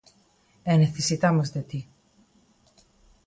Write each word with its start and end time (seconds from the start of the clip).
E 0.71 0.73
necesitamos 0.83 1.47
de 1.55 1.61
ti. 1.69 1.79